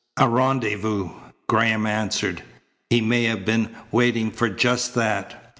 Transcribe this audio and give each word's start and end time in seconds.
"A 0.17 0.27
rendezvous!" 0.27 1.11
Graham 1.47 1.85
answered. 1.85 2.41
"He 2.89 3.01
may 3.01 3.25
have 3.25 3.45
been 3.45 3.69
waiting 3.91 4.31
for 4.31 4.49
just 4.49 4.95
that. 4.95 5.45